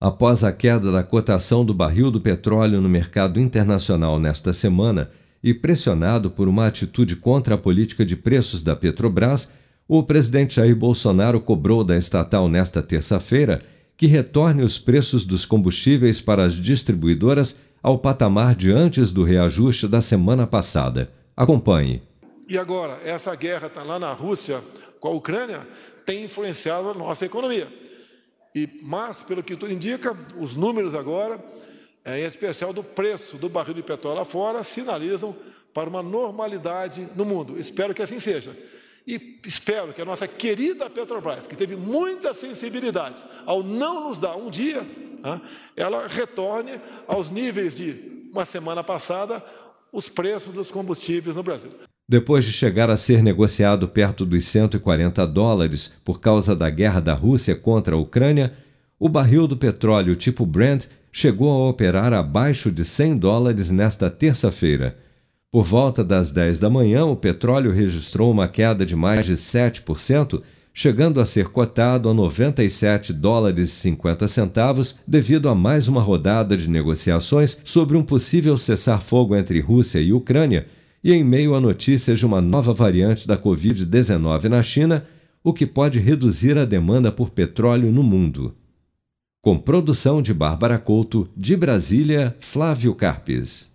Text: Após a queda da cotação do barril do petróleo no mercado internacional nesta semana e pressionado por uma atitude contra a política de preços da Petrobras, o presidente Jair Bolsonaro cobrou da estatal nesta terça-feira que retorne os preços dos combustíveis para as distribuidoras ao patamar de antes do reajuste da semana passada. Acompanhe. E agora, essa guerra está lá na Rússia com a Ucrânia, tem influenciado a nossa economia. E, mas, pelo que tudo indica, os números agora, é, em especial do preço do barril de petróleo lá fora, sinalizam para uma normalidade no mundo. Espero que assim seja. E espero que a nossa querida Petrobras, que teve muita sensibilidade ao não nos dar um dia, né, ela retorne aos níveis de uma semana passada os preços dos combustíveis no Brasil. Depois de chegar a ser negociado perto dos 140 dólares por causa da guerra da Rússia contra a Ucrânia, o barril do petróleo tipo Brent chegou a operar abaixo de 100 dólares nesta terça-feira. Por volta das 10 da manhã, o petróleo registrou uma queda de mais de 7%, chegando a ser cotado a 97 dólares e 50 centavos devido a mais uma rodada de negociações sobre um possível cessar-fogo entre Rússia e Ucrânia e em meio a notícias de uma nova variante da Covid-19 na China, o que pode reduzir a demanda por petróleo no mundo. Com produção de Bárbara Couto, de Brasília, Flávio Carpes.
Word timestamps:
Após 0.00 0.42
a 0.42 0.50
queda 0.50 0.90
da 0.90 1.02
cotação 1.02 1.62
do 1.62 1.74
barril 1.74 2.10
do 2.10 2.22
petróleo 2.22 2.80
no 2.80 2.88
mercado 2.88 3.38
internacional 3.38 4.18
nesta 4.18 4.50
semana 4.50 5.10
e 5.44 5.52
pressionado 5.52 6.30
por 6.30 6.48
uma 6.48 6.66
atitude 6.66 7.16
contra 7.16 7.54
a 7.54 7.58
política 7.58 8.02
de 8.02 8.16
preços 8.16 8.62
da 8.62 8.74
Petrobras, 8.74 9.52
o 9.86 10.02
presidente 10.02 10.54
Jair 10.54 10.74
Bolsonaro 10.74 11.38
cobrou 11.38 11.84
da 11.84 11.98
estatal 11.98 12.48
nesta 12.48 12.82
terça-feira 12.82 13.58
que 13.94 14.06
retorne 14.06 14.62
os 14.62 14.78
preços 14.78 15.26
dos 15.26 15.44
combustíveis 15.44 16.18
para 16.18 16.44
as 16.44 16.54
distribuidoras 16.54 17.58
ao 17.82 17.98
patamar 17.98 18.54
de 18.54 18.72
antes 18.72 19.12
do 19.12 19.22
reajuste 19.22 19.86
da 19.86 20.00
semana 20.00 20.46
passada. 20.46 21.12
Acompanhe. 21.36 22.02
E 22.48 22.56
agora, 22.56 22.98
essa 23.04 23.34
guerra 23.34 23.66
está 23.66 23.82
lá 23.82 23.98
na 23.98 24.14
Rússia 24.14 24.62
com 24.98 25.08
a 25.08 25.12
Ucrânia, 25.12 25.60
tem 26.06 26.24
influenciado 26.24 26.88
a 26.88 26.94
nossa 26.94 27.26
economia. 27.26 27.68
E, 28.54 28.68
mas, 28.82 29.22
pelo 29.22 29.42
que 29.42 29.56
tudo 29.56 29.72
indica, 29.72 30.16
os 30.36 30.56
números 30.56 30.94
agora, 30.94 31.42
é, 32.04 32.20
em 32.20 32.24
especial 32.24 32.72
do 32.72 32.82
preço 32.82 33.36
do 33.36 33.48
barril 33.48 33.74
de 33.74 33.82
petróleo 33.82 34.18
lá 34.18 34.24
fora, 34.24 34.64
sinalizam 34.64 35.36
para 35.72 35.88
uma 35.88 36.02
normalidade 36.02 37.08
no 37.14 37.24
mundo. 37.24 37.58
Espero 37.58 37.94
que 37.94 38.02
assim 38.02 38.18
seja. 38.18 38.56
E 39.06 39.40
espero 39.46 39.92
que 39.92 40.02
a 40.02 40.04
nossa 40.04 40.28
querida 40.28 40.90
Petrobras, 40.90 41.46
que 41.46 41.56
teve 41.56 41.76
muita 41.76 42.34
sensibilidade 42.34 43.24
ao 43.46 43.62
não 43.62 44.08
nos 44.08 44.18
dar 44.18 44.36
um 44.36 44.50
dia, 44.50 44.82
né, 45.22 45.40
ela 45.76 46.06
retorne 46.06 46.80
aos 47.06 47.30
níveis 47.30 47.74
de 47.74 48.28
uma 48.32 48.44
semana 48.44 48.84
passada 48.84 49.44
os 49.92 50.08
preços 50.08 50.52
dos 50.52 50.70
combustíveis 50.70 51.34
no 51.34 51.42
Brasil. 51.42 51.70
Depois 52.10 52.44
de 52.44 52.50
chegar 52.50 52.90
a 52.90 52.96
ser 52.96 53.22
negociado 53.22 53.86
perto 53.86 54.26
dos 54.26 54.44
140 54.46 55.24
dólares 55.28 55.92
por 56.04 56.18
causa 56.18 56.56
da 56.56 56.68
guerra 56.68 56.98
da 56.98 57.14
Rússia 57.14 57.54
contra 57.54 57.94
a 57.94 57.98
Ucrânia, 58.00 58.52
o 58.98 59.08
barril 59.08 59.46
do 59.46 59.56
petróleo 59.56 60.16
tipo 60.16 60.44
Brent 60.44 60.86
chegou 61.12 61.52
a 61.52 61.68
operar 61.68 62.12
abaixo 62.12 62.72
de 62.72 62.84
100 62.84 63.16
dólares 63.16 63.70
nesta 63.70 64.10
terça-feira. 64.10 64.96
Por 65.52 65.62
volta 65.62 66.02
das 66.02 66.32
10 66.32 66.58
da 66.58 66.68
manhã, 66.68 67.04
o 67.04 67.14
petróleo 67.14 67.70
registrou 67.70 68.28
uma 68.28 68.48
queda 68.48 68.84
de 68.84 68.96
mais 68.96 69.24
de 69.24 69.34
7%, 69.34 70.42
chegando 70.74 71.20
a 71.20 71.24
ser 71.24 71.46
cotado 71.50 72.08
a 72.08 72.14
97 72.14 73.12
dólares 73.12 73.68
e 73.68 73.72
50 73.82 74.26
centavos 74.26 74.98
devido 75.06 75.48
a 75.48 75.54
mais 75.54 75.86
uma 75.86 76.02
rodada 76.02 76.56
de 76.56 76.68
negociações 76.68 77.60
sobre 77.64 77.96
um 77.96 78.02
possível 78.02 78.58
cessar-fogo 78.58 79.36
entre 79.36 79.60
Rússia 79.60 80.00
e 80.00 80.12
Ucrânia 80.12 80.66
e 81.02 81.12
em 81.12 81.24
meio 81.24 81.54
a 81.54 81.60
notícias 81.60 82.18
de 82.18 82.24
uma 82.24 82.40
nova 82.40 82.72
variante 82.72 83.26
da 83.26 83.36
Covid-19 83.36 84.44
na 84.44 84.62
China, 84.62 85.06
o 85.42 85.52
que 85.52 85.66
pode 85.66 85.98
reduzir 85.98 86.56
a 86.56 86.64
demanda 86.64 87.10
por 87.10 87.30
petróleo 87.30 87.90
no 87.90 88.02
mundo. 88.02 88.54
Com 89.42 89.58
produção 89.58 90.22
de 90.22 90.32
Bárbara 90.32 90.78
Couto, 90.78 91.28
de 91.36 91.56
Brasília, 91.56 92.36
Flávio 92.40 92.94
Carpes. 92.94 93.68